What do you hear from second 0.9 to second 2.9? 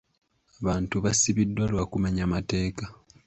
basibiddwa lwa kumenya mateeka.